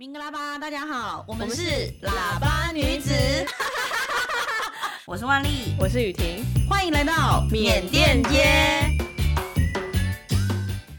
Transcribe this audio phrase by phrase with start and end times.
[0.00, 1.62] 明格拉巴，大家好，我们是
[2.00, 3.12] 喇叭女子。
[5.06, 8.46] 我是万丽，我是雨婷，欢迎来到缅甸街。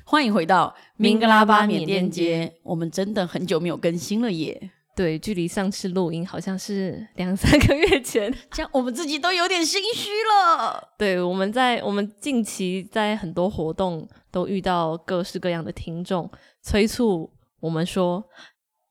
[0.06, 2.54] 欢迎回到明格拉巴缅甸街。
[2.62, 4.70] 我们真的很久没有更新了耶。
[4.96, 10.90] 对，距离上次录音好像是两三个月前， 这样我们自己都有点心虚了。
[11.00, 16.30] 对，我们在我们近期在很多活动都遇到各式各样的听众
[16.62, 17.32] 催促
[17.62, 18.24] 我们说。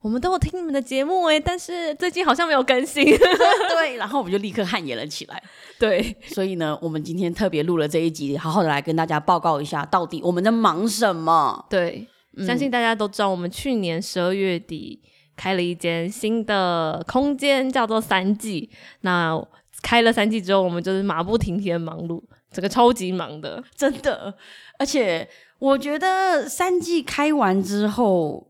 [0.02, 3.04] 我们都有听你们的节目诶，但是最近好像没有更新。
[3.68, 5.42] 对，然后我们就立刻汗颜了起来。
[5.78, 11.66] 对，所以呢，我们今天特别录了这一集，好好的来跟大家报告一下，到底我们在忙什么。
[11.68, 15.02] 对，嗯、相信大家都知道，我们去年十二月底
[15.36, 18.70] 开了一间新的空间，叫做三季。
[19.02, 19.38] 那
[19.82, 24.34] 开了三季之后，我们就是马不停蹄的忙碌，整个超级忙的，真的。
[24.78, 28.46] 而且我觉得三季开完之后。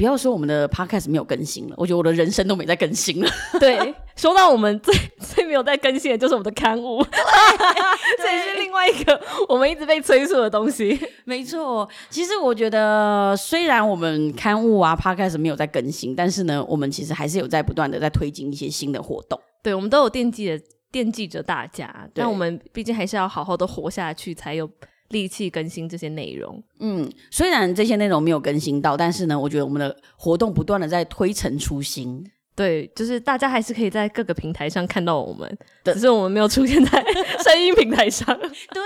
[0.00, 3.30] 不要说我们的 podcast 没有更新了，我觉得我的人生都没在更新了。
[3.60, 7.04] 对，说到我们最 最没有在更新的就是我们的刊物，
[8.16, 10.98] 这也是另外一个我们一直被催促的东西。
[11.26, 19.38] 没错，其实我觉得虽然我们刊物啊 podcast 没有在更新，但是呢，我们其实还是有在不断的在推进一些新的活动。
[19.62, 24.66] 对，我们都有惦记着惦记着大家，但我们毕竟还是要好好的活下去，才有。
[25.10, 32.24] 力气更新这些内容，嗯，虽然这些内容没有更新到，但是呢，我觉得我们的活动不断的在推陈出新。
[32.54, 37.02] 对，就是大家还是可以在各个平台上看到我们，只是我们没有出现在
[37.42, 38.26] 声音平台上。
[38.72, 38.82] 对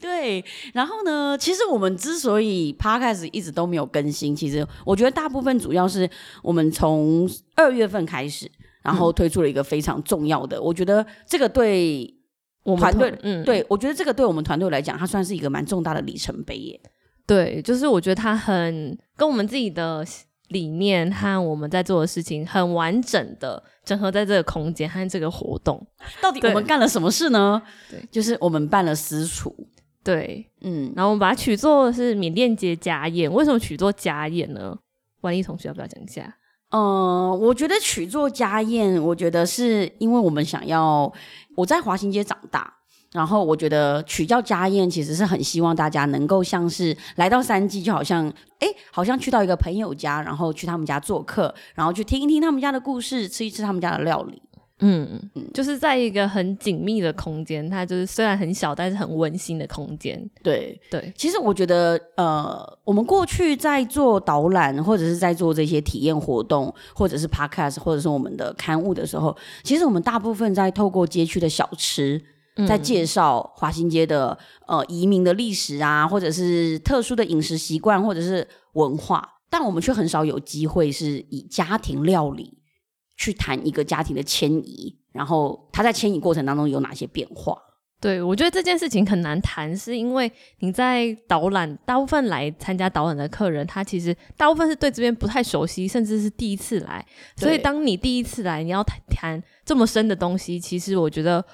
[0.00, 6.08] 对，然后呢，其实我们之所以 Podcast 一直都没有更新，其实我觉得大部分主要是
[6.42, 8.50] 我们从二月份开始，
[8.82, 12.14] 然后推出了一个非常重要的，嗯、我觉得这个对。
[12.62, 16.80] 我们团队，嗯，对，我觉得这个对我们团队来讲，它算是一个蛮重大的里程碑耶。
[17.26, 20.04] 对，就是我觉得它很跟我们自己的
[20.48, 25.86] 理念和我们在做的事情很完整的整合在这个空间和这个活动。
[26.20, 27.62] 到底我们干了什么事呢？
[27.88, 29.54] 对，就是我们办了私厨。
[30.02, 33.32] 对，嗯，然后我们把它取作是缅甸节家宴。
[33.32, 34.76] 为什么取作家宴呢？
[35.20, 36.36] 万一同学要不要讲一下？
[36.70, 41.12] 嗯、我觉得取做家宴，我觉得是因为我们想要。
[41.56, 42.72] 我在华新街长大，
[43.12, 54.40] 然后我觉得取叫家宴其实是很希望大家能够像是来到三季，就好像哎，好像去到一个朋友家，然后去他们家做客，然后去听一听他们家的故事，吃一吃他们家的料理。
[54.80, 60.18] 嗯嗯，就是在一个很紧密的空间，它就是虽然很小，但是很温馨的空间。
[60.42, 72.22] 对对，其实我觉得，呃，我们过去在做导览或者是在做这些体验活动，或者是 podcast，或者是我们的刊物的时候，其实我们大部分在透过街区的小吃，
[72.66, 74.36] 在介绍华新街的
[74.66, 82.59] 呃移民的历史啊，或者是特殊的饮食习惯或者是文化，但我们却很少有机会是以家庭料理。
[83.20, 87.54] 去谈一个家庭的迁移，然后他在迁移过程当中有哪些变化？
[88.00, 97.06] 对，我觉得这件事情很难谈，是因为你在导览，大部分来参加导览的客人，他其实大部分是对这边不太熟悉，甚至是第一次来。
[97.36, 101.44] 所以当你第一次来，你要谈谈这么深的东西，其实我觉得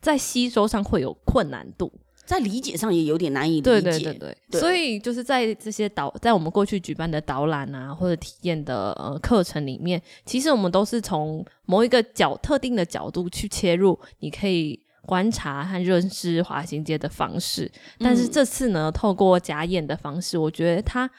[0.00, 1.92] 在吸收上会有困难度。
[2.28, 17.72] 在理解上也有点难以理解，对对对对，对，所以就是在这些导，在我们过去举办的导览啊，或者体验的呃课程里面，其实我们都是从某一个角特定的角度去切入，你可以观察和认识华新街的方式。
[17.98, 21.10] 但是这次呢，透过假眼的方式，我觉得它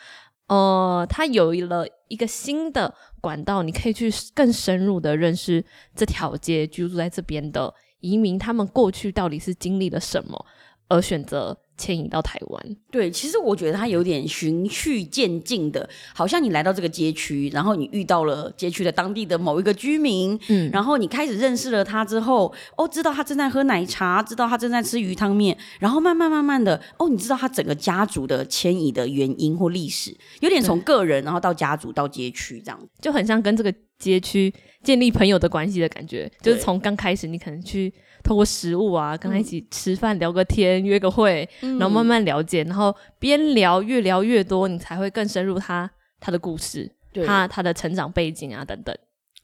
[0.45, 5.65] 呃，它有了一个新的管道，你可以去更深入的认识
[5.95, 10.45] 这条街居住在这边的移民，他们过去到底是经历了什么。
[10.89, 34.53] 而选择迁移到台湾，对，其实我觉得它有点循序渐进的，好像你来到这个街区，然后你遇到了街区的当地的某一个居民，嗯，然后你开始认识了他之后，哦，知道他正在喝奶茶，知道他正在吃鱼汤面，然后慢慢慢慢的，哦，你知道他整个家族的迁移的原因或历史，有点从个人，然后到家族到街区这样，就很像跟这个街区
[34.83, 37.93] 建立朋友的关系的感觉，就是从刚开始你可能去。
[38.23, 45.89] 透过食物啊，跟他一起吃饭、聊个天、约个会，嗯，然后慢慢了解，然后边聊越聊越多，你才会更深入他
[46.19, 46.91] 他的故事，
[47.25, 48.95] 他他的成长背景啊等等。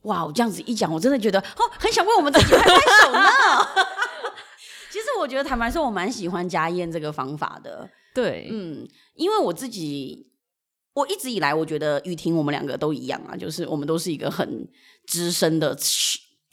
[0.03, 3.19] 哇，我这样子一讲，我真的觉得哦，很想为我们自己拍拍手呢。
[4.91, 7.89] 其实我觉得坦白说，我蛮喜欢家宴这个方法的。
[8.13, 10.27] 对，嗯，因为我自己
[10.93, 14.67] 我一直以来，我觉得雨婷我们两个都一样啊，就是我们都是一个很
[15.07, 15.75] 资深的。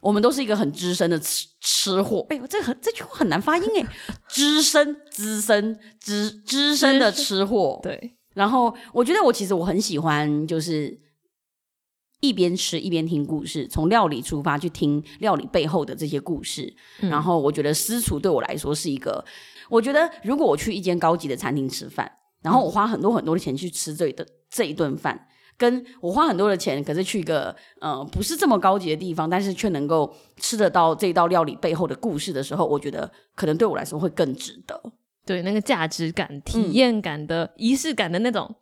[0.02, 3.87] 我们都是一个很资深的吃吃货，哎呦，这很这句话很难发音哎，
[4.28, 7.78] 资深、资深、资资深的吃货。
[7.84, 11.00] 对，然后我觉得我其实我很喜欢，就是
[12.20, 16.75] 一边吃一边听故事，从料理出发去听料理背后的这些故事。
[17.00, 19.25] 嗯、然后我觉得私厨对我来说是一个，
[19.70, 22.10] 我觉得如果我去一间高级的餐厅吃饭，
[22.43, 25.28] 然后我花很多很多的钱去吃这一顿这一顿饭，
[25.62, 34.80] 跟我花很多的钱，可是去一个呃不是这么高级的地方，但是却能够吃得到这道料理背后的故事的时候，我觉得可能对我来说会更值得。
[35.24, 38.52] 对，那个价值感、体验感的、嗯、仪式感的那种。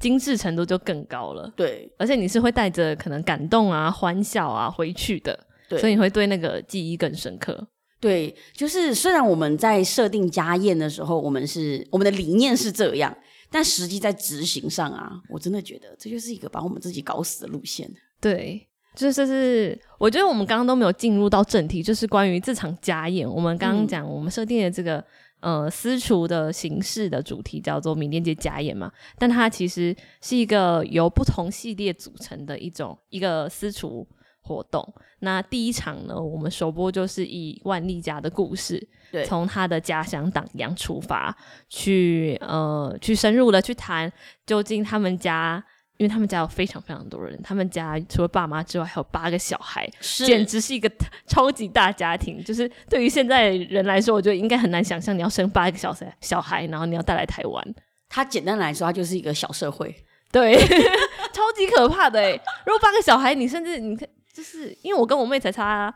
[0.00, 5.38] 精致程度就更高了，对，而且你是会带着可能感动啊、欢笑啊回去的，
[5.68, 7.68] 对，所以你会对那个记忆更深刻。
[8.00, 13.14] 对，就是虽然我们在设定家宴的时候，我们是我们的理念是这样，
[13.50, 17.90] 但实际在执行上啊，我真的觉得这就是一个把我们自己搞死的路线。
[18.20, 25.04] 对，就是是，我觉得我们刚刚都没有进入到正题，就是关于这场家宴，我们刚刚讲我们设定的这个。
[25.42, 34.06] 呃，私厨的形式的主题叫做缅甸街家宴嘛，但它其实是一个由不同系列组成的一种一个私厨
[34.50, 34.94] 活动。
[35.20, 41.36] 那第一场呢，我们首播就是以万丽家的故事，对，从他的家乡党阳出发，
[41.68, 44.12] 去呃去深入的去谈
[44.44, 45.64] 究竟他们家。
[45.96, 50.90] 因为他们家有非常非常多人，他们家除了爸妈之外还有八个小孩，是简直是一个
[51.26, 52.42] 超级大家庭。
[52.42, 57.74] 就是对于现在人来说，我觉得应该很难想象你要生八个小孩，小孩，然后你要带来台湾。
[58.08, 59.94] 他简单来说，他就是一个小社会，
[60.32, 60.56] 对，
[61.34, 62.32] 超级可怕的哎！
[62.64, 65.94] 如果八个小孩，你甚至你看，就是因为我跟我妹才差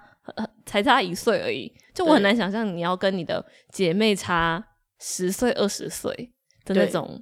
[0.67, 4.65] 才差一岁而已，就我很难想象你要跟你的姐妹差
[4.99, 6.33] 十岁、二十岁
[6.65, 7.21] 的那种。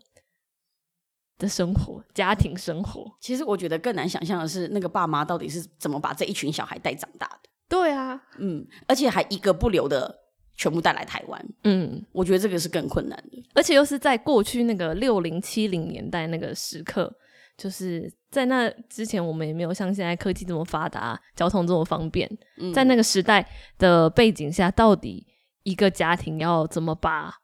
[1.38, 7.49] 的生活，家庭生活，其实我觉得更难想象的是，那个爸妈到底是怎么把这一群小孩带长大的？
[7.69, 10.17] 对啊，嗯，而且还一个不留的
[10.56, 17.12] 全部带来台湾，嗯，我觉得这个是更困难的，而且又是在过去那个六零七零年代那个时刻，
[17.57, 25.27] 就是在那之前，我们也没有像现在科技这么发达，交通这么方便，嗯，在那个时代的背景下，到底
[25.63, 27.35] 一个家庭要怎么把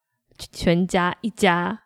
[0.53, 1.85] 全家一家。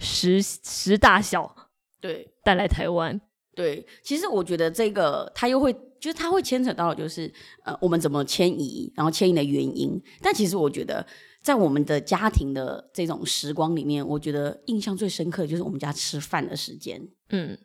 [0.00, 1.52] 十十大小，
[2.00, 3.20] 对，带来台湾，
[3.52, 7.28] 对，其实我觉得这个他又会，就是他会牵扯到，就是
[7.64, 10.00] 呃，我们怎么迁移，然后迁移的原因。
[10.22, 11.04] 但其实我觉得，
[11.48, 17.00] 在我们的家庭的这种时光里面，我觉得印象最深刻的就是我们家吃饭的时间，
[17.30, 17.58] 嗯，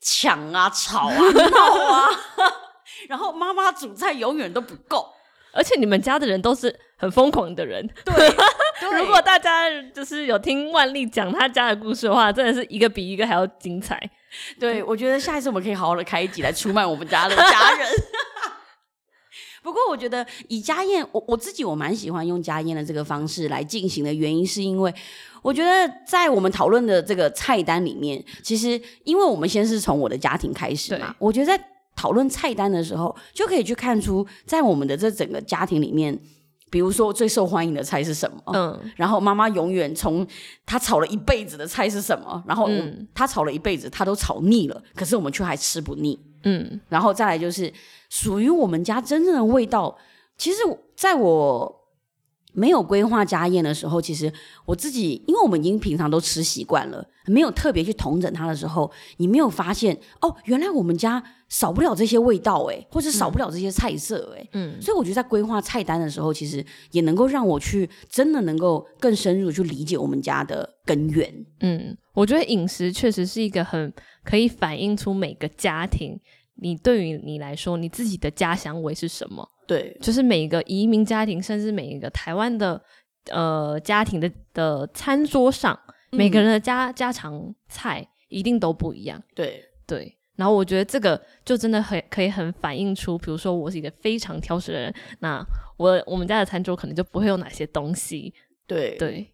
[0.00, 1.16] 抢啊，吵啊，
[1.50, 2.08] 闹啊，
[3.10, 5.08] 然后妈妈煮菜永远都不够。
[5.52, 8.14] 而且你们家的人都是很疯狂的人，对。
[8.78, 14.00] 对，如果大家就是有听万丽讲他家的故事的话，真的是一个比一个还要精彩。
[14.60, 17.88] 对，我觉得下一次我们可以好好的开一集来出卖我们家的家人。
[19.62, 24.92] 不过我觉得以家宴，我我自己我蛮喜欢用家宴的这个方式来进行的原因，是因为
[25.40, 31.64] 我觉得在我们讨论的这个菜单里面，其实因为我们先是从我的家庭开始嘛，我觉得在。
[31.94, 36.18] 讨论菜单的时候，就可以去看出，在我们的这整个家庭里面，
[36.70, 38.42] 比如说最受欢迎的菜是什么？
[38.54, 40.26] 嗯，然后妈妈永远从
[40.64, 42.42] 她炒了一辈子的菜是什么？
[42.48, 42.66] 然后
[43.14, 46.18] 她炒了一辈子，她都炒腻了，可是我们却还吃不腻。
[46.44, 47.72] 嗯，然后再来就是
[48.08, 49.96] 属于我们家真正的味道。
[50.36, 50.58] 其实，
[50.96, 51.81] 在我。
[52.52, 54.32] 没有规划家宴的时候，其实
[54.64, 64.48] 我自己，因为我们已经平常都吃习惯了，没有特别去统整它的时候，你没有发现哦，原来我们家少不了这些味道诶，或者少不了这些菜色诶。
[64.52, 71.46] 嗯，所以我觉得在规划菜单的时候，其实也能够让我去真的能够更深入去理解我们家的根源。
[71.60, 73.92] 嗯，我觉得饮食确实是一个很
[74.24, 76.20] 可以反映出每个家庭，
[76.56, 79.48] 你对于你来说，你自己的家乡味是什么？
[79.66, 82.80] 对，就是每一个移民家庭，甚至每一个台湾的
[83.30, 85.78] 呃家庭的的餐桌上，
[86.10, 89.22] 嗯、每个人的家家常菜一定都不一样。
[89.34, 95.44] 对对，然后我觉得这个就真的很可以很反映出，比如说我是一个非常挑食的人，那
[95.76, 98.32] 我我们家的餐桌可能就不会有哪些东西。
[98.66, 99.28] 对对。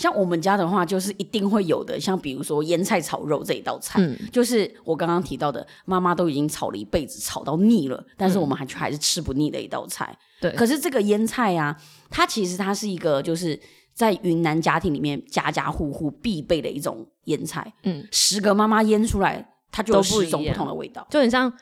[0.00, 2.00] 像我们家的话，就是一定会有的。
[2.00, 10.16] 像比如说腌菜炒肉这一道菜，嗯、就是我刚刚提到的，妈妈都已经炒了一辈子，炒到腻了，但是我们还却还是吃不腻的一道菜。
[10.40, 11.76] 对、嗯，可是这个腌菜啊，
[12.08, 13.60] 它其实它是一个，就是
[13.92, 17.70] 在云南家庭里面家家户户必备的一种腌菜。
[17.82, 21.52] 嗯，十个妈妈腌出来，它就有十种不同的味道，就很像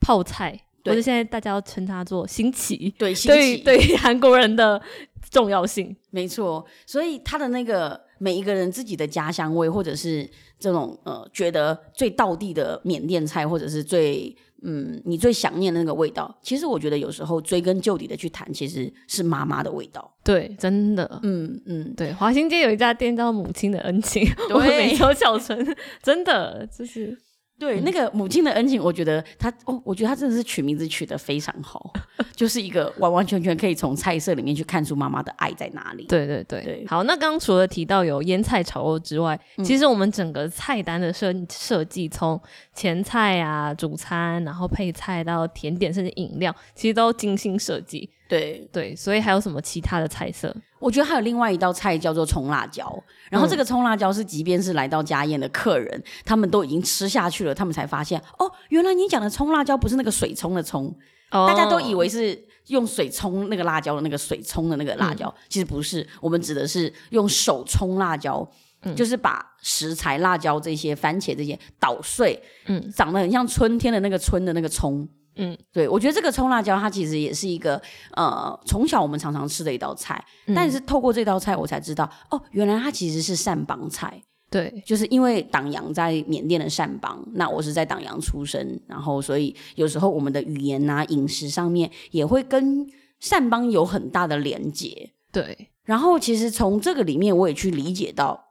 [0.00, 2.94] 泡菜，或者现在大家要称它做新奇。
[2.98, 4.82] 对，新奇，对韩国人的。
[5.30, 5.94] 重要性。
[6.10, 20.12] 没错，所以他的那个每一个人自己的家乡味，或者是这种呃，觉得最道地的缅甸菜，或者是最嗯，你最想念的那个味道，其实我觉得有时候追根究底的去谈，其实是妈妈的味道。
[20.22, 24.52] 对，真的，嗯嗯，对，华新街有一家店叫母亲的恩情，对。
[24.54, 25.66] 我们每周小春，
[26.02, 27.18] 真的就是
[27.60, 31.92] 对，那个母亲的恩情，我觉得他哦，我觉得他真的是取名字取得非常好，
[32.34, 36.06] 就是一个完完全全可以从菜色里面去看出妈妈的爱在哪里。
[36.06, 42.40] 对对对，对好，那刚刚除了提到有腌菜炒肉之外，嗯、其实我们整个菜单的设设计，从
[42.74, 48.08] 前菜啊、主餐，然后配菜到甜点，甚至饮料，其实都精心设计。
[48.30, 48.66] 对。
[48.72, 50.54] 对，所以还有什么其他的菜色？
[50.78, 52.90] 我觉得还有另外一道菜叫做葱辣椒，
[53.30, 60.86] 然后这个葱辣椒是，即便是来到家宴的客人，嗯、他们都已经吃下去了，他们才发现哦，原来你讲的葱辣椒不是那个水葱的葱，
[61.32, 68.48] 哦、大家都以为是用水冲那个辣椒的那个水冲的那个辣椒，嗯、其实不是，我们指的是用手冲辣椒，
[68.82, 75.06] 嗯、就是把食材、辣椒这些、番茄这些捣碎，嗯，长得很像春天的那个春的那个葱。
[75.36, 77.80] 嗯，对，我觉得这个葱辣椒它其实也是一个
[78.12, 84.22] 呃，从小我们常常吃的一道菜，嗯、但是透过这道菜我才知道，哦，原来它其实是善邦菜。
[84.50, 92.84] 对，就是因为党阳在缅甸的善邦，那我是在党阳出生，然后所以有时候我们的语言啊、饮食上面也会跟
[93.20, 95.12] 善邦有很大的连结。
[95.30, 98.44] 对，然后其实从这个里面我也去理解到，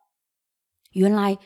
[0.94, 1.38] 原来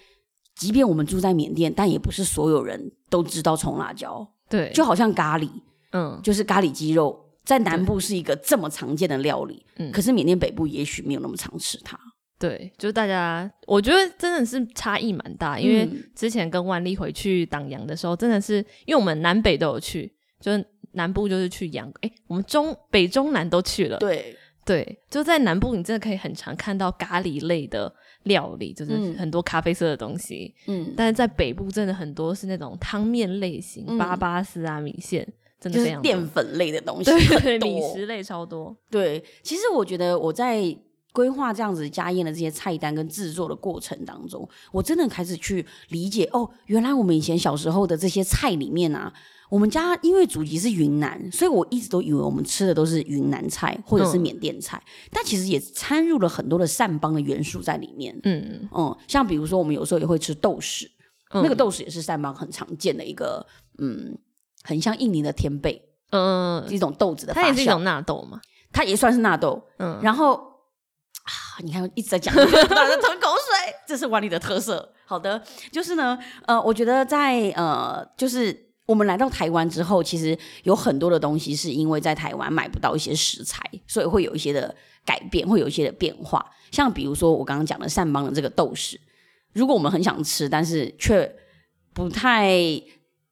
[0.56, 4.30] 即便我们住在缅甸，但也不是所有人都知道葱辣椒。
[4.54, 5.50] 对，就好像咖喱，
[5.94, 12.00] 嗯，就是咖喱鸡肉，在南部是一个这么常见的料理，嗯，可是缅甸北部也许没有那么常吃它。
[12.38, 24.38] 对，就是大家，我觉得真的是差异蛮大，因为之前跟万丽回去党阳的时候，真的是因为我们南北都有去，就是南部就是去阳，哎，我们中北中南都去了，对。
[24.66, 27.94] 对，就在南部，你真的可以很常看到咖喱类的。
[28.24, 35.28] 料理就是很多咖啡色的东西，嗯，但是在北部真的很多是那种汤面类型，嗯、巴巴斯啊、米线，
[35.60, 38.76] 真的非常淀粉类的东西，对，对，米食类超多。
[38.90, 40.76] 对，其实我觉得我在
[41.12, 49.14] 规划这样子家宴的这些菜单跟制作的过程当中，我真的开始去理解哦，原来我们以前小时候的这些菜里面啊。
[49.54, 58.20] 我们家因为祖籍是云南，所以我一直都以为我们吃的都是云南菜或者是缅甸菜，嗯、但其实也掺入了很多的善邦的元素在里面。
[58.24, 60.88] 嗯嗯，像比如说我们有时候也会吃豆豉，
[61.36, 63.46] 嗯、那个豆豉也是善邦很常见的一个，
[63.78, 64.18] 嗯，
[64.64, 65.80] 很像印尼的天贝，
[66.10, 68.42] 嗯，一种豆子的它也是一种纳豆嘛，
[68.72, 69.62] 它也算是纳豆。
[69.78, 74.96] 嗯，然后啊，你看一直在讲， 打的吞口水，这是碗里的特色。
[75.06, 76.18] 好的，就是呢，
[76.48, 78.73] 呃，我觉得在呃，就是。
[78.86, 84.76] 我们来到台湾之后，其实有很多的东西是因为在台湾买不到一些食材，所以会有一些的
[85.06, 86.46] 改变，会有一些的变化。
[86.72, 88.98] 像比如说我刚刚讲的善邦的这个豆豉，
[89.54, 91.34] 如果我们很想吃，但是却
[91.94, 92.52] 不太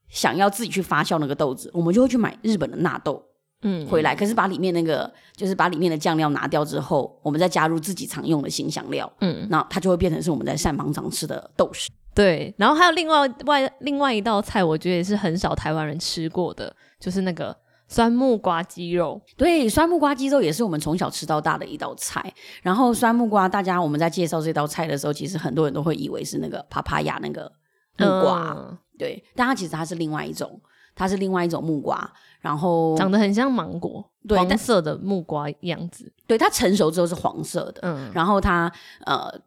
[0.09, 3.21] 想要自己去发酵那个豆子，我们就会去买日本的纳豆，
[3.63, 4.15] 嗯，回来。
[4.15, 11.87] 可是把里面那个就是把里面的酱料拿掉之后，我们再加入自己常用的辛香料，嗯，那它就会变成是我们在善邦常吃的豆豉。
[12.21, 17.55] 对，然后还有另外外另外一道菜，我觉得也是很少台湾人吃过的，就是那个
[17.87, 19.19] 酸木瓜鸡肉。
[19.35, 22.31] 对，酸木瓜鸡肉也是我们从小吃到大的一道菜。
[22.61, 27.51] 然后酸木瓜，大家我们在介绍这道菜的时候，其实很多人都会以为是那个帕帕亚那个
[27.97, 30.61] 木瓜，嗯、对，但它其实它是另外一种，
[30.93, 32.07] 它是另外一种木瓜，
[32.39, 36.13] 然后长得很像芒果，对黄色的木瓜样子。
[36.27, 38.71] 对，它成熟之后是黄色的，嗯，然后它
[39.05, 39.41] 呃。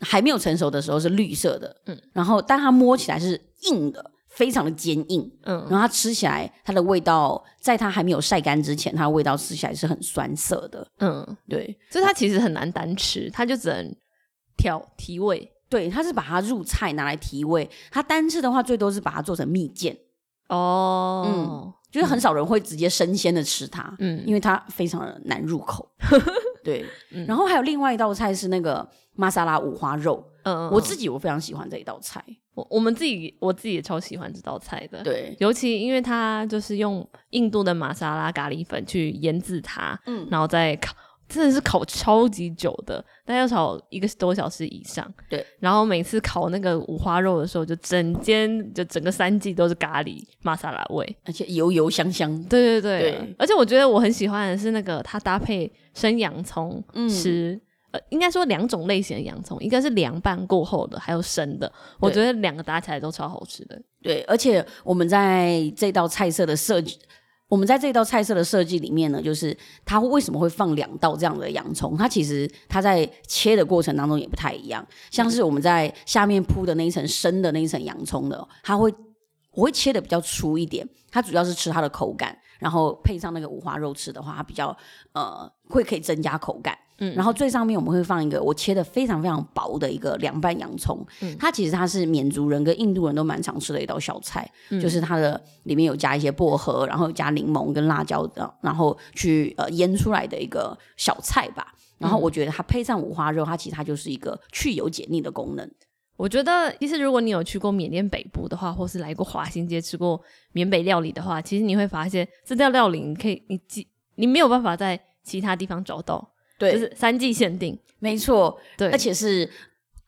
[0.00, 13.94] 还没有成熟的时候是绿色的，嗯，然后但它摸起来是硬的，非常的坚硬，嗯，然后它吃起来，它的味道在它还没有晒干之前，它的味道吃起来是很酸涩的，嗯，对，所以它其实很难单吃，它就只能
[14.56, 19.96] 调提味，对，它是把它入菜拿来提味，它单吃的话最多是把它做成蜜饯，
[20.48, 25.90] 哦，嗯，就是很少人会直接生鲜的吃它，嗯，因为它非常的难入口。
[26.66, 32.22] 对，嗯、然后还有另外一道菜是那个玛莎拉五花肉，嗯，我自己我非常喜欢这一道菜，
[32.54, 40.92] 我我们自己我自己也超喜欢这道菜的，对，尤其因为它就是用印度的玛莎拉咖喱粉去腌制它，嗯，然后再烤。
[41.28, 45.12] 真的是烤超级久的，大概要炒一个多小时以上。
[45.28, 52.32] 对，然后每次烤那个五花肉的时候，就整间就整个三季都是咖喱玛莎拉味，而且油油香香。
[52.44, 57.60] 对对对，对而且我觉得我很喜欢的是那个它搭配生洋葱吃，嗯、
[57.92, 63.80] 呃，应该说两种类型的洋葱，一个是凉拌过后的，还有生的，我觉得两个搭起来都超好吃的。
[64.00, 66.96] 对，而且我们在这道菜色的设计。
[67.48, 71.96] 我们在这道菜色的设计里面呢，就是它为什么会放两道这样的洋葱？
[71.96, 74.84] 它其实它在切的过程当中也不太一样。
[75.10, 78.92] 像是我们在下面铺的那一层生的那一层洋葱的，它会
[79.52, 84.76] 我会切的比较粗一点，它主要是吃它的口感，然后配上那个五花肉吃的话，它比较
[85.12, 86.76] 呃会可以增加口感。
[86.98, 101.74] 嗯，然后最上面我们会放一个我切的非常非常薄的一个凉拌洋葱，嗯，它其实它是缅族人跟印度人都蛮常吃的一道小菜，嗯，就是它的里面有加一些薄荷，然后加柠檬跟辣椒的，然后去呃腌出来的一个小菜吧。
[101.98, 105.70] 然后我觉得它配上五花肉，它其实它就是一个去油解腻的功能。
[106.16, 110.20] 我觉得，其实如果你有去过缅甸北部的话，或是来过华新街吃过
[110.52, 113.60] 缅北料理的话，其实你会发现这道料理你可以，你
[114.14, 119.48] 你没有办法在其他地方找到，对，就是三季限定，没错，对，而且是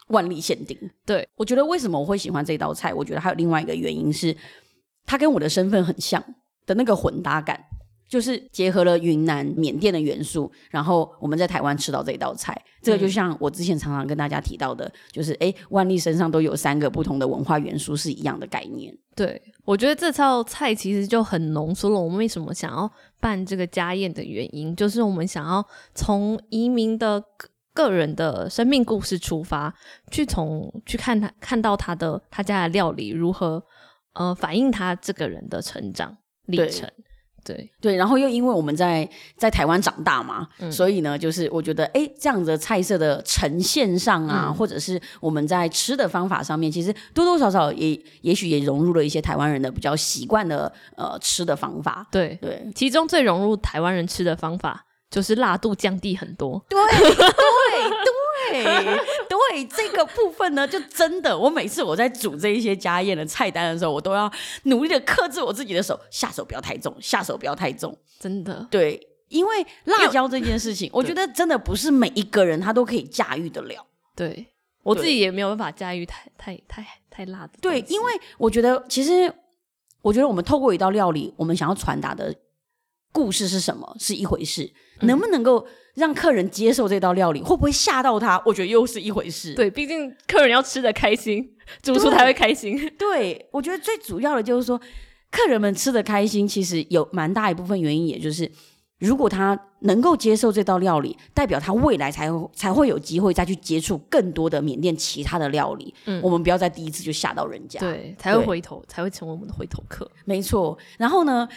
[0.09, 0.79] 万历限定。
[1.05, 2.95] 对，我觉得为什么我会喜欢这道菜？
[2.95, 4.35] 我觉得还有另外一个原因是，
[5.05, 6.25] 它跟我的身份很像
[6.65, 7.63] 的那个混搭感。
[8.09, 18.97] 就是结合了云南、缅甸的元素，然后我们在台湾吃到这一道菜，这个就像我之前常常跟大家提到的，就是哎，万历身上都有三个不同的文化元素是一样的概念。
[19.15, 25.63] 对，我觉得这道菜其实就很浓缩了我们为什么想要办这个家宴的原因，就是我们想要
[25.95, 27.23] 从移民的
[27.75, 29.75] 个人的生命故事出发，
[30.11, 33.63] 去从去看他看到他的他家的料理如何
[34.15, 36.91] 呃反映他这个人的成长历程。
[37.55, 52.07] 对对，然后又因为我们在在台湾长大嘛，嗯、所以呢，就是我觉得，哎，这样子的菜色的呈现上啊，嗯、或者是我们在吃的方法上面，其实多多少少也也许也融入了一些台湾人的比较习惯的呃吃的方法。
[52.11, 56.63] 对对，对其中最融入台湾人吃的方法就是辣度降低很多。
[56.69, 57.27] 对对对。
[57.79, 57.91] 对
[59.29, 64.31] 对，这个部分呢，就真的，我每次我在煮这一些家宴的菜单的时候，我都要
[64.65, 68.67] 努力的克制我自己的手，下手不要太重，下手不要太重，真的。
[68.71, 73.87] 对，因为辣椒这件事情，我觉得真的不是每一个人他都可以驾驭得了。
[74.15, 74.47] 对，
[74.83, 77.53] 我自己也没有办法驾驭太太太太辣的。
[77.61, 79.33] 对，因为我觉得，其实
[80.03, 82.35] 我觉得我们透过一道料理，我们想要传达的
[83.13, 85.67] 故事是什么是一回事，嗯、能不能够？
[85.99, 88.41] 让客人接受这道料理，会不会吓到他？
[88.47, 89.53] 我觉得又是一回事。
[89.55, 91.51] 对，毕竟客人要吃的开心，
[91.83, 92.79] 主厨才会开心。
[92.97, 94.81] 对， 对，我觉得最主要的就是说，
[95.31, 98.51] 客人们吃的开心，其实有蛮大一部分原因，也就是
[99.01, 105.93] 如果他能够接受这道料理，代表他未来才会才会有机会再去接触更多的缅甸其他的料理。
[106.07, 110.11] 嗯，我们不要在第一次就吓到人家，对，才会回头，才会成为我们的回头客。
[110.25, 110.79] 没错。
[110.97, 111.49] 然后呢？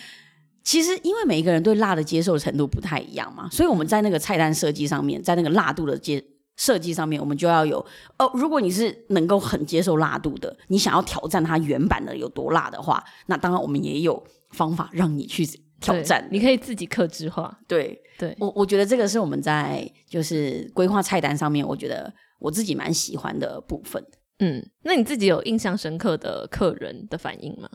[0.64, 6.24] 其实，因为每一个人对辣的接受程度不太一样嘛，所以我们在那个菜单设计上面，在那个辣度的接
[6.58, 7.84] 设计上面，我们就要有
[8.20, 8.30] 哦。
[8.36, 15.44] 如果你是能够很接受辣度的，你想要挑战它原版的有多辣的话，那当然我们也有方法让你去
[15.80, 16.28] 挑战。
[16.32, 17.60] 你可以自己克制化。
[17.68, 24.06] 对对，对我我觉得这个是我们在就是规划菜单上面，我觉得我自己蛮喜欢的部分。
[24.38, 27.68] 嗯，那你自己有印象深刻的客人的反应吗？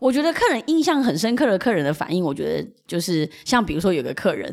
[0.00, 4.52] 我觉得客人印象很深刻的客人的反应，我觉得就是像比如说有个客人，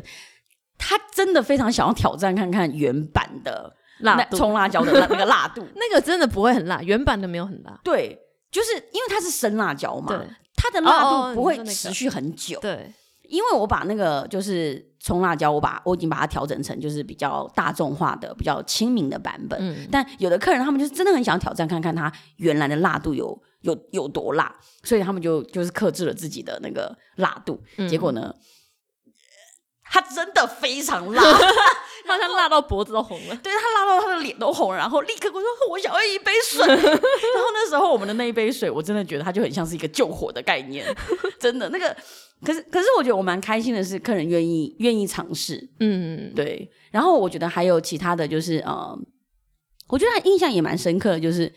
[0.78, 7.80] 他真的非常想要挑战看看原版的辣葱辣椒的那个辣度， 那个真的不会很辣，原版的没有很辣。
[7.82, 8.16] 对，
[8.52, 10.22] 就是因为它是生辣椒嘛，
[10.54, 12.60] 它的辣度不会持续很久。
[12.60, 19.58] 对，因为我把那个就是葱辣椒，我把我已经把它调整成就是比较大众化的、比较亲民的版本。
[19.60, 23.40] 嗯，但有的客人他们就是真的很想挑战看看它原来的辣度有。
[23.62, 28.32] 有有多辣，所以他们就就是克制了自己的那个辣度，嗯、结果呢，
[29.90, 31.22] 他真的非常辣，
[32.06, 36.64] 他像辣到脖子都红了，对，他辣到他的脸都红了，然后立刻跟我说：“我想要一杯水。
[36.66, 40.86] ”然后那时候我们的那一杯水，我真的觉得它就很像是一个救火的概念，
[41.40, 41.96] 真的那个。
[42.44, 46.70] 可是可是，我觉得我蛮开心的是，客人愿意愿意尝试，嗯，对。
[46.90, 48.96] 然后我觉得还有其他的就是，呃，
[49.88, 51.52] 我觉得他印象也蛮深刻的，就是。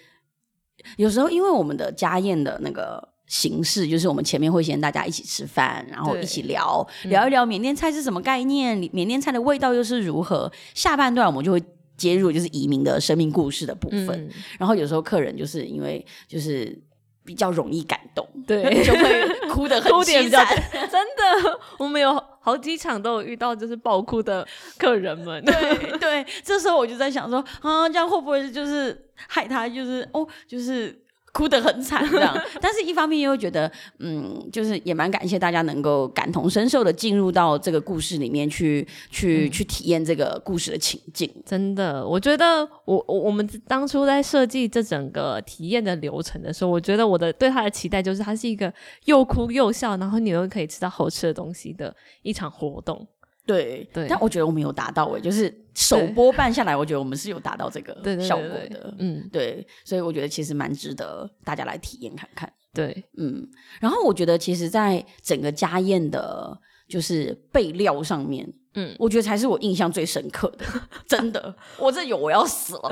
[0.98, 10.52] 有时候，因为我们的家宴的那个形式，就是我们前面会先大家一起吃饭，然后一起聊聊一聊缅甸菜是什么概念，嗯、缅甸菜的味道又是如何。
[10.74, 11.63] 下半段我们就会
[11.96, 14.10] 接入就是移民的生命故事的部分。
[14.10, 16.78] 嗯、然后有时候客人就是因为就是
[17.24, 20.46] 比较容易感动，对， 就会哭的很 凄惨。
[20.91, 24.46] 真的，我们有好几场都有遇到就是爆哭的
[24.78, 25.41] 客人们。
[25.46, 29.08] 对对，这时候我就在想说啊，这样会不会就是。
[29.28, 31.00] 害他就是哦，就是
[31.32, 41.32] 哭得很惨这样， 但是一方面又觉得，嗯，就是也蛮感谢大家能够感同身受的进入到这个故事里面去，去、嗯、去体验这个故事的情境。
[41.46, 48.72] 真的，我觉得我我我们当初在设计这整个体验的流程的时候，我觉得我的对他的期待就是，它是一个
[49.06, 53.08] 又哭又笑，然后你又可以吃到好吃的东西的一场活动。
[53.52, 58.94] 对对，但我觉得我们有达到诶，就是首播办下来，我觉得我们是有达到这个效果的。
[59.00, 62.52] 嗯，对，所以我觉得其实蛮值得大家来体验看看。
[62.74, 63.48] 对，嗯。
[63.80, 70.66] 然后我觉得，其实，在整个家宴的，就是备料上面，嗯，我觉得才是我印象最深刻的。
[71.08, 72.90] 真的， 我这有我要死了。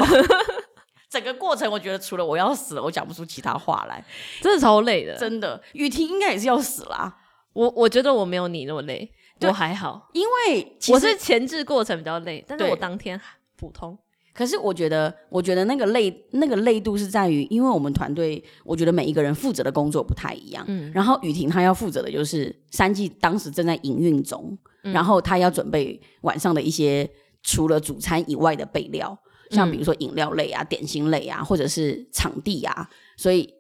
[1.10, 4.04] 整个过程，我觉得除了我要死了，我讲不出其他话来，
[4.42, 5.18] 真的超累的。
[5.18, 7.18] 真的，雨婷应该也是要死啦。
[7.54, 13.20] 我我觉得我没有你那么累，我还好，因为我是前置过程比较累，但是我当天
[13.56, 13.98] 普通。
[14.32, 20.64] 可是我觉得，我觉得那个累，那个累度是在于，因为我们团队，我觉得每一个人负责的工作不太一样。
[20.68, 27.10] 嗯，然后雨婷她要负责的就是三季当时正在营运中，嗯，然后她要准备晚上的一些
[27.44, 29.18] 除了主餐以外的备料，
[29.52, 33.54] 像比如说饮料类啊、点心类啊，或者是场地啊，所以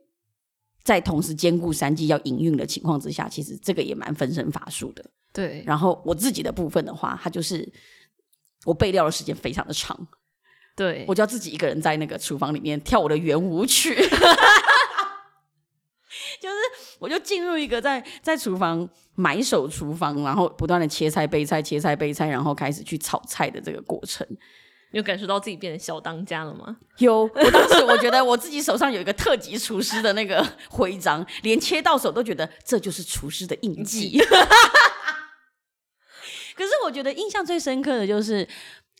[0.83, 5.05] 在同时兼顾三季要营运的情况之下，其实这个也蛮分身乏术的。
[5.31, 7.71] 对，然后我自己的部分的话，它就是
[8.65, 10.07] 我备料的时间非常的长。
[10.75, 13.93] 对，我就要自己一个人在那个厨房里面跳我的圆舞曲，
[16.39, 16.55] 就是
[16.99, 24.25] 我就进入一个在在厨房买手厨房，然后不断的切菜备菜，切菜备菜，然后开始去炒菜的这个过程。
[24.91, 26.77] 你有感受到自己变成小当家了吗？
[26.97, 34.19] 有，我当时我觉得我自己手上有一个特级厨师的那个徽章，连切到手都觉得这就是厨师的印记。
[36.55, 38.47] 可是我觉得印象最深刻的就是。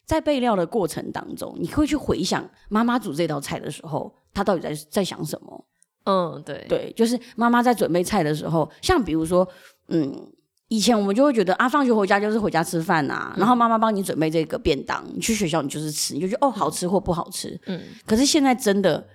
[0.06, 5.67] 在备料的过程当中，你会去回想妈妈煮这道菜的时候，她到底在在想什么？
[6.06, 9.47] 嗯，对对，就是妈妈在准备菜的时候，像比如说，
[9.89, 10.12] 嗯，
[10.69, 17.60] 以前我们就会觉得啊，放学回家就是回家吃饭呐、啊，嗯、然后妈妈帮你准备这个便当，你去学校你就是吃，你就觉得哦，好吃或不好吃。
[17.65, 19.05] 嗯，可是现在真的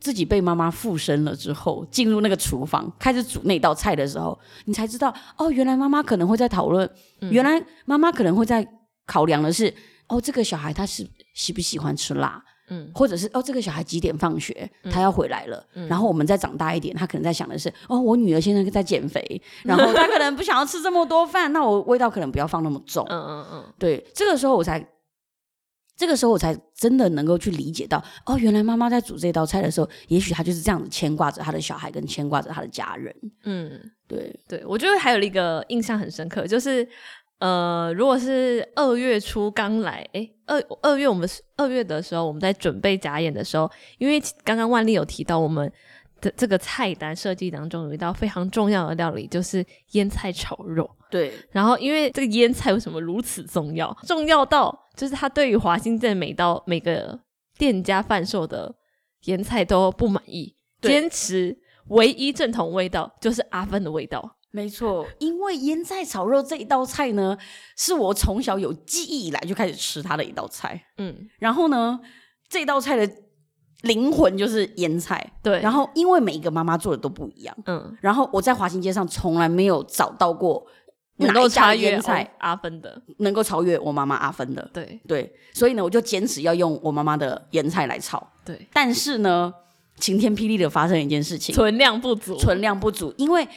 [0.00, 6.88] 自己被妈妈附身了之后，进入那个厨房开始煮那道菜的时候，你才知道哦，原来妈妈可能会在讨论，
[7.20, 8.66] 嗯、原来妈妈可能会在
[9.06, 9.72] 考量的是。
[10.06, 11.02] 哦，这个小孩他是
[11.34, 12.38] 喜不喜欢吃辣？
[12.68, 14.70] 嗯，或者是哦，这个小孩几点放学？
[14.90, 15.64] 他要回来了。
[15.74, 23.04] 嗯，然后我们再长大一点，他可能在想的是，哦，我女儿现在在减肥，然后 她可能不想要吃这么多饭，那我味道可能不要放那么重。
[23.08, 24.86] 嗯嗯嗯，对，这个时候我才，
[25.96, 33.14] 这个时候我才真的能够去理解到，哦，原来妈妈在煮这道菜的时候，也许她就是这样子牵挂着她的小孩，跟牵挂着她的家人。
[33.44, 36.88] 嗯，对对，我觉得还有一个印象很深刻，就是。
[37.38, 45.70] 呃，如果是二月初刚来，诶，二二月我们二月的时候，我们在准备假演的时候，因为刚刚万丽有提到我们
[46.20, 50.88] 的这个菜单设计当中有一道非常重要的料理，就是腌菜炒肉。
[51.10, 53.94] 对，然后因为这个腌菜为什么如此重要？
[54.06, 57.18] 重要到就是他对于华兴镇每道每个
[57.58, 58.74] 店家贩售的
[59.24, 61.56] 腌菜都不满意，坚持
[61.88, 64.38] 唯一正统味道就是阿芬的味道。
[64.54, 67.36] 没错，因为腌菜炒肉这一道菜呢，
[67.76, 70.80] 是我从小有记忆以来就开始吃它的一道菜。
[70.96, 71.98] 嗯，然后呢，
[72.48, 73.12] 这道菜的
[73.82, 75.28] 灵魂就是腌菜。
[75.42, 77.56] 对，然后因为每一个妈妈做的都不一样。
[77.66, 80.64] 嗯，然后我在华新街上从来没有找到过
[81.16, 82.00] 能够超越
[82.38, 84.70] 阿芬的，能够超越我妈妈阿芬的。
[84.72, 88.24] 对对，所以呢，我就坚持要用我妈妈的腌菜来炒。
[88.44, 89.52] 对，但是呢，
[89.98, 93.48] 晴天霹雳的发生一件事情，存量不足，存量不足，因为。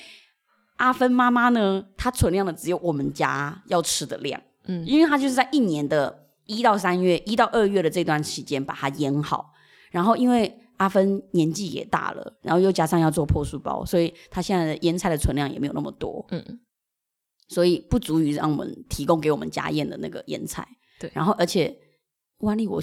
[0.78, 9.52] 阿芬妈妈呢，她存量的只有我们家要吃的量，嗯，因为她就是在一年的一到三月、一到二月的这段期间把它腌好，
[9.92, 16.60] 然后因为阿芬年纪也大了，然后又加上要做破酥包，所以她现在的腌菜的存量也没有那么多，嗯，
[17.48, 20.68] 所以不足以让我们提供给我们家宴的那个腌菜，
[21.00, 21.76] 对，然后而且
[22.40, 22.82] 万丽，我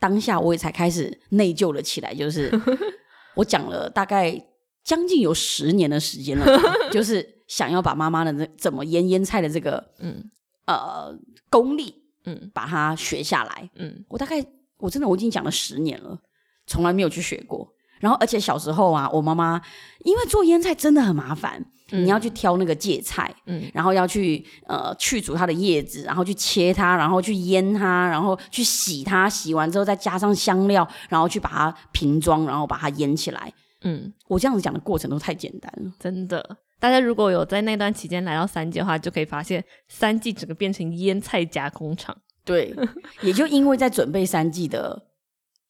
[0.00, 2.50] 当下我也才开始内疚了起来，就是
[3.36, 4.44] 我讲了大概。
[4.90, 6.44] 将近有十年的时间了，
[6.90, 10.28] 就是想要把妈妈的那怎么腌腌菜的这个嗯。
[10.66, 11.14] 呃
[11.48, 12.50] 功力嗯。
[12.52, 13.70] 把它学下来。
[13.76, 14.44] 嗯，我大概
[14.78, 16.18] 我真的我已经讲了十年了，
[16.66, 17.68] 从来没有去学过。
[18.00, 19.60] 然后而且小时候啊，我妈妈
[20.04, 33.52] 因为做腌菜真的很麻烦，嗯、你要去挑那个芥菜，嗯，然后要去呃去除它的叶子，然后去切它，然后去腌它，然后去洗它，洗完之后再加上香料，然后去把它瓶装，然后把它腌起来。
[33.82, 36.58] 嗯，我这样子讲的过程都太简单了，真的。
[36.78, 42.16] 大家如果有在那段期间来到三季的话，就可以发现三季整个变成腌菜加工厂。
[42.44, 42.74] 对，
[43.20, 45.06] 也就因为在准备三季的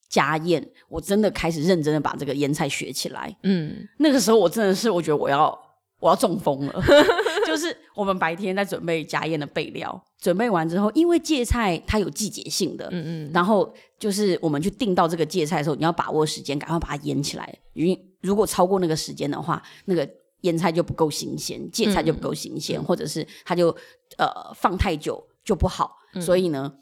[0.07, 3.35] 家宴，我真的开始认真的把这个腌菜学起来。
[3.43, 5.57] 嗯，那个时候我真的是，我觉得我要
[5.99, 6.73] 我要中风了。
[7.51, 20.07] 就是我们白天在准备家宴的备料，准备完之后，因为芥菜它有季节性的，嗯嗯，然后就是我们去订到这个芥菜的时候，你要把握时间，赶快把它腌起来，因为如果超过那个时间的话，那个
[20.41, 23.69] 腌菜就不够新鲜，芥菜就不够新鲜，嗯、或者是它就
[24.17, 25.97] 呃放太久就不好。
[26.13, 26.73] 嗯、所以呢，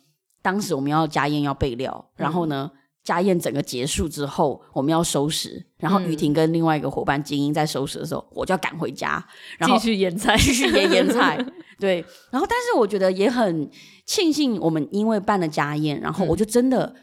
[0.42, 2.72] 当时我们要家宴要备料，然后呢，
[3.04, 9.26] 家宴整个结束之后，我们要收拾，然后雨婷跟另外一个伙伴精英在收拾的时候，我就要赶回家，
[9.58, 11.44] 然后继续腌菜，继续腌腌菜。
[11.80, 13.70] 对，然后但是我觉得也很
[14.06, 16.94] 庆幸，我们因为办了家宴，然后我就真的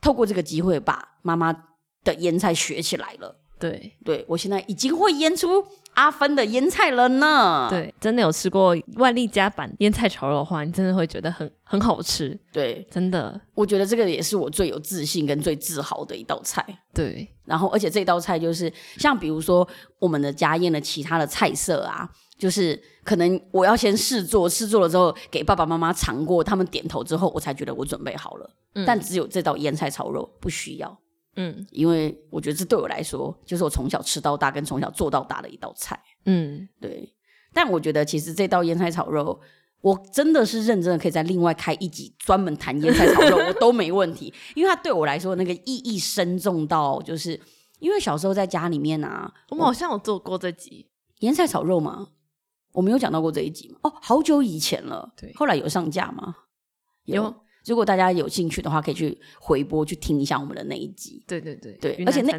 [0.00, 1.52] 透过这个机会把妈妈
[2.02, 3.40] 的腌菜学起来了。
[3.58, 5.64] 对，对我现在已经会腌出。
[5.94, 7.66] 阿芬的腌菜了呢？
[7.70, 12.38] 对，真的有吃过万丽家版腌菜炒肉的话，你真的会觉得很很好吃。
[12.52, 16.64] 对，真的，我觉得这个也是我最有自信跟最自豪的一道菜。
[16.92, 19.66] 对，然后而且这道菜就是像比如说
[19.98, 28.50] 我们的家宴的其他的菜色啊，就是可能我要先试做，试做了之后给爸爸妈妈尝过，他们点头之后，我才觉得我准备好了。
[28.74, 30.98] 嗯，但只有这道腌菜炒肉不需要。
[31.36, 36.00] 嗯，因为我觉得这对我来说，就是我从小吃到大，跟从小做到大的一道菜。
[36.26, 37.12] 嗯，对。
[37.52, 39.40] 但我觉得其实这道腌菜炒肉，
[39.80, 44.32] 我真的是认真的，可以在另外开一集专门谈腌菜炒肉，我都没问题。
[44.54, 47.40] 因为它对我来说那个意义深重到，就是
[47.78, 50.86] 因为小时候在家里面啊，我们好像有做过这集
[51.20, 52.08] 腌菜炒肉吗？
[52.72, 53.78] 我没有讲到过这一集吗？
[53.82, 55.12] 哦，好久以前了。
[55.16, 56.34] 对，后来有上架吗？
[57.04, 57.34] 有。
[57.66, 61.22] 有如果大家有兴趣的话，可以去回播去听一下我们的那一集。
[61.26, 62.32] 对对对对，而且那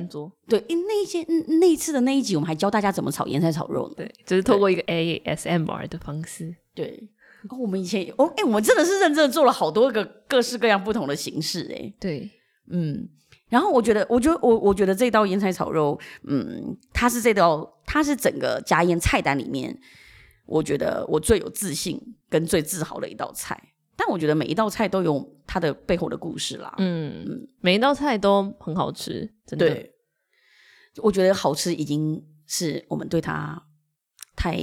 [0.47, 1.25] 对，因那一些
[1.59, 3.95] 那一次的那一集，我们还教大家怎么炒腌菜炒肉呢。
[3.97, 6.55] 对，就是透过一个 ASMR 的方式。
[6.73, 7.09] 对，
[7.49, 12.29] 哦，我们以前哦，哎，我们真的是认真的做了好多个各式各样不同的形式，哎，对，
[12.69, 13.09] 嗯。
[13.47, 19.77] 然后我觉得，我觉得我我觉得这道腌菜炒肉，嗯，它是这道，它是整个家宴菜单里面，
[20.47, 23.55] 我觉得我最有自信跟最自豪的一道菜。
[23.95, 26.73] 但我觉得每一道菜都有它的背后的故事啦。
[26.77, 29.67] 嗯，每一道菜都很好吃，真的。
[29.69, 29.93] 对，
[30.97, 33.63] 我觉得好吃已经是我们对它
[34.35, 34.57] 太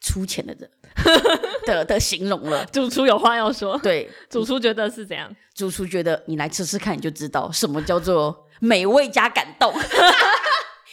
[0.00, 0.70] 粗浅了的
[1.66, 2.64] 的的形容了。
[2.66, 5.34] 主厨有话要说，对，主厨觉得是怎样？
[5.54, 9.72] 主厨觉得你来吃吃看，你就知道什么叫做美味加感动。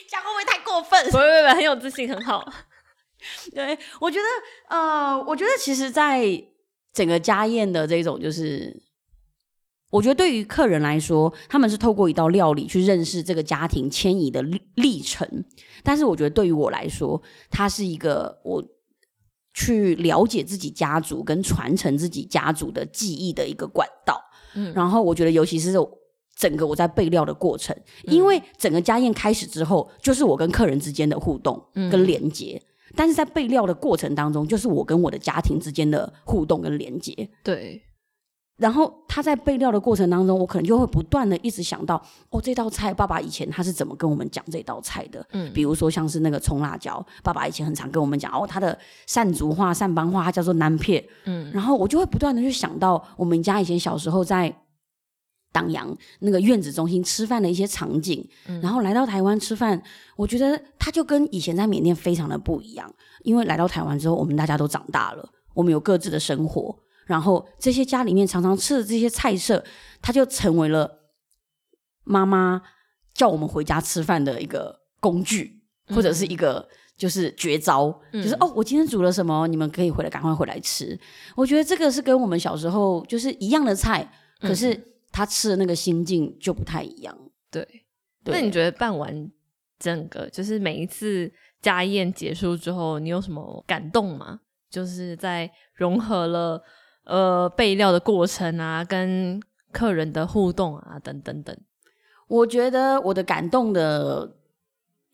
[0.10, 1.06] 这样会不会太过分？
[1.12, 2.48] 不会不会，很有自信，很好。
[3.54, 6.22] 对，我觉得，呃，我觉得其实，在
[6.98, 8.76] 整个家宴的这种，就是
[9.92, 14.42] 我觉得对于客人来说，他们是透过一道料理去认识这个家庭迁移的
[14.74, 15.46] 历程。
[15.84, 18.64] 但是我觉得对于我来说，它是一个我
[19.54, 24.20] 去了解自己家族跟传承自己家族的记忆的一个管道。
[24.56, 25.74] 嗯，然后我觉得，尤其是
[26.36, 32.60] 整个我在备料的过程，因为整个家宴开始之后，就是我跟客人之间的互动跟连接。
[32.60, 37.30] 嗯但是在备料的过程当中，就是我跟我的家庭之间的互动跟连接。
[37.44, 37.82] 对。
[38.58, 41.96] 然后他在备料的过程当中，我可能就会不断的一直想到，
[42.32, 45.24] 哦，这道菜爸爸以前他是怎么跟我们讲这道菜的？
[45.32, 45.54] 嗯。
[45.54, 51.02] 比如说像是那个葱辣椒，爸爸以前很常跟我们讲，哦，他的善族话、善邦话，他叫做南片。
[51.26, 51.52] 嗯。
[51.54, 54.54] 然后我就会不断的去想到我们家以前小时候在。
[55.58, 59.82] 当阳那个院子中心吃饭的一些场景，嗯、然后来到台湾吃饭，
[60.16, 62.94] 我觉得他就跟以前在缅甸非常的不一样。
[63.24, 69.64] 因为来到台湾之后，我们大家都长大了，我们有各自的生活，然后这些家里面常常吃的这些菜色，
[70.00, 71.00] 它就成为了
[72.04, 72.62] 妈妈
[73.16, 80.98] 叫我们回家吃饭的一个工具，或者是一个就是绝招，嗯、就是哦，我今天煮了什么，你们可以回来赶快回来吃。
[81.36, 84.08] 我觉得这个是跟我们小时候就是一样的菜，
[84.40, 84.94] 可是。
[85.08, 87.18] 嗯他吃的那个心境就不太一样，
[87.52, 87.64] 对。
[88.24, 88.36] 对。
[88.36, 89.32] 那你觉得办完
[89.80, 94.42] 整个，就是每一次家宴结束之后，你有什么感动吗？
[94.70, 96.62] 就是在融合了
[97.06, 99.42] 呃备料的过程啊，跟
[99.72, 101.58] 客人的互动啊，等等等。
[102.28, 104.36] 我觉得我的感动的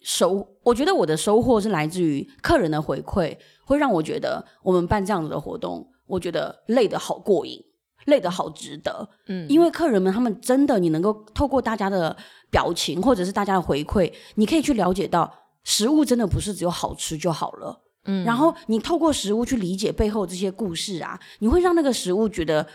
[0.02, 7.64] 收，我觉得我的收获是来自于客人的回馈，会让我觉得我们办这样子的活动，我觉得累得好过瘾。
[8.06, 12.16] 累得好值得，嗯，因为客人们他们真的，你能够透过大家的
[12.50, 22.68] 表情或者是大家的回馈，你可以去了解到食物真的不是只有好吃就好了，嗯，然后你透过食物去理解背后这些故事啊，你会让那个食物觉得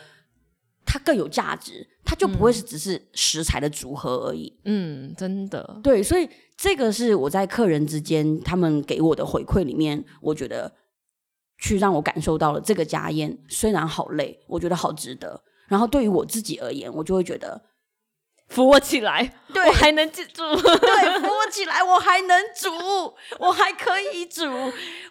[0.87, 10.73] 它更有价值，它就不会是只是食材的组合而已，嗯，真的，对，所以这个是我在客人之间他们给我的回馈里面，我觉得。
[11.59, 15.43] 去让我感受到了这个家宴虽然好累，我觉得好值得。
[15.69, 17.61] 然后对于我自己而言，我就会觉得
[18.49, 22.71] 扶我起来，对，我还能煮，对，扶我起来，我还能煮，
[23.39, 24.45] 我还可以煮。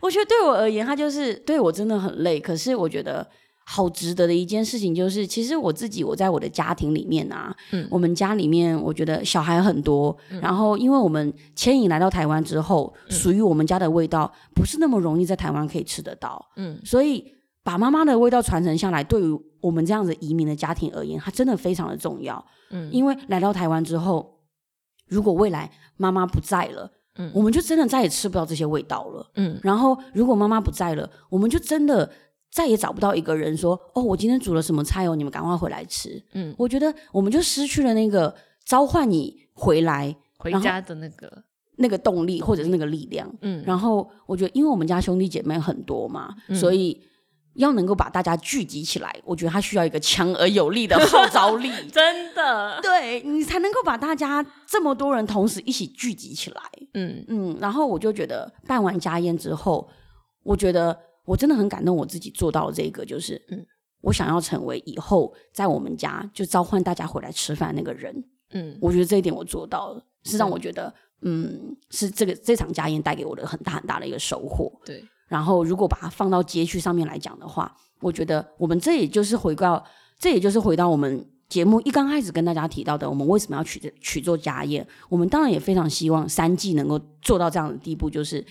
[0.01, 3.27] 我觉得对我而言，他就是对我真的很累，可是我觉得。
[3.69, 22.41] 好值得的一件事情就是，其实我自己我在我的家庭里面啊，嗯，我们家里面我觉得小孩很多，嗯，然后因为我们迁移来到台湾之后，嗯，属于我们家的味道不是那么容易在台湾可以吃得到，嗯，所以把妈妈的味道传承下来，对于我们这样子移民的家庭而言，它真的非常的重要。
[22.71, 24.39] 嗯，因为来到台湾之后，
[25.09, 29.29] 如果未来妈妈不在了，嗯，我们就真的再也吃不到这些味道了。
[29.35, 32.09] 嗯，然后如果妈妈不在了，我们就真的
[32.51, 38.33] 再也找不到一个人说：“哦，我今天煮了什么菜哦，你们赶快回来吃。”嗯，我觉得我们就失去了那个
[38.65, 41.43] 召唤你回来回家的那个。
[41.79, 46.99] 那个动力或者是那个力量，嗯，然后我觉得，因为我们家兄弟姐妹很多嘛，嗯、所以
[47.53, 56.61] 要能够把大家聚集起来，我觉得他需要一个强而有力的号召力， 真的， 对你才能够把大家这么多人同时一起聚集起来，
[56.95, 57.23] 嗯。
[57.27, 59.87] 嗯，然后我就觉得办完家宴之后，
[60.41, 63.63] 我觉得我真的很感动，我自己做到了这个，就是，嗯，
[64.01, 70.91] 我想要成为以后在我们家就召唤大家回来吃饭那个人，嗯，我觉得这一点我做到了，是让我觉得。
[71.21, 74.71] 嗯，是这个这场家宴带给我的很大很大的一个收获。
[74.85, 79.83] 对，然后如果把它放到街区上面来讲的话，我觉得我们这也就是回到，
[80.19, 84.87] 这也就是回到我们节目一刚开始跟大家提到的，我们为什么要取取做家宴？
[85.09, 88.45] 我们当然也非常希望三季能够做到这样的地步，就是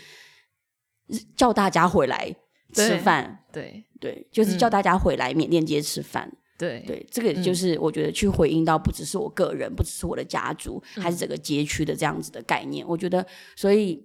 [1.36, 2.34] 叫大家回来
[2.76, 3.44] 吃饭。
[3.52, 6.28] 对对，就是叫大家回来缅甸街吃饭。
[6.32, 12.82] 嗯对对，这个就是我觉得去回应到不只是我个人，嗯、不只是我的家族，还是整个街区的这样子的概念。
[12.82, 14.02] 嗯、我觉得，所以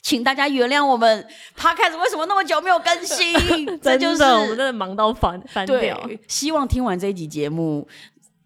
[0.00, 1.22] 请大家原谅我们
[1.54, 3.36] Podcast 为什么那么久没有更新？
[3.82, 6.10] 这就是我们真的忙到翻翻掉。
[6.26, 7.86] 希望听完这一集节目，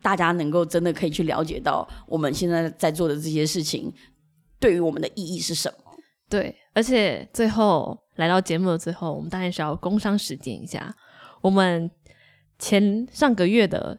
[0.03, 3.95] 大家能够真的可以去了解到我们现在在做的这些事情
[4.59, 5.95] 对于我们的意义是什么。
[6.29, 10.95] 对，而且最后来到节目的最后，我们当然是要工商时间一下，
[11.41, 11.91] 我们。
[12.63, 13.99] 前上个月的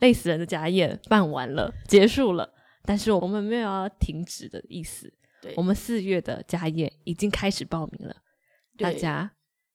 [0.00, 2.52] 累死人的家宴办完了，结束了，
[2.82, 5.14] 但是我们没有要停止的意思。
[5.40, 8.16] 对，我们四月的家宴已经开始报名了，
[8.76, 9.30] 大家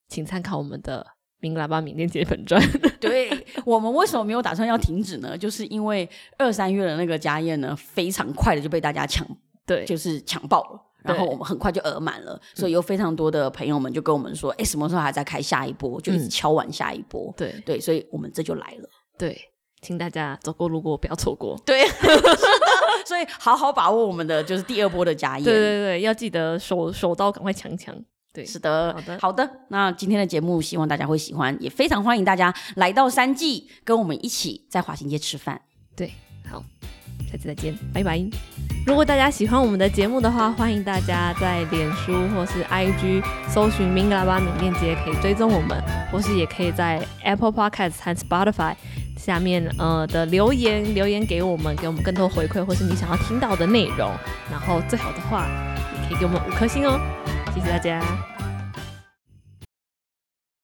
[0.09, 1.07] 请参考我们的
[1.39, 2.61] 明喇叭缅甸街粉专。
[2.99, 3.29] 对，
[3.65, 5.37] 我们为什么没有打算要停止呢？
[5.37, 9.25] 就是因为二三月的那个家宴呢，非常快的就被大家抢，
[9.65, 10.84] 对，就是抢爆了。
[11.05, 16.01] 然后我们很快就额满了，所以有非常多的朋友们就跟我们说：“哎、嗯，什么时候还在开下一波？
[16.01, 17.31] 就一直敲完下一波。
[17.31, 18.89] 嗯”对对，所以我们这就来了。
[19.17, 19.39] 对，
[19.81, 21.55] 请大家走过路过不要错过。
[21.65, 21.85] 对，
[23.05, 25.43] 所以好好把握我们的就是第二波的家宴。
[25.43, 27.95] 对对对，要记得手手刀赶快抢抢。
[28.33, 29.49] 对，是的，好的好的。
[29.69, 35.61] 那今天的节目希望大家会喜欢，也非常欢迎大家来到三季跟我们一起在华新街吃饭。
[35.95, 36.11] 对，
[36.49, 36.63] 好。
[37.31, 38.74] 下次再见，拜拜。
[38.85, 48.75] 如果大家喜欢我们的节目的话，欢迎大家在脸书或是 IG 搜寻“Ming Laba，链接”，可以追踪我们，或是也可以在 Apple Podcast 和 Spotify
[49.17, 54.11] 下面呃的留言留言给我们，给我们更多回馈，或是你想要听到的内容。
[54.51, 55.47] 然后最好的话，
[56.03, 56.99] 也可以给我们五颗星哦，
[57.55, 57.99] 谢谢大家。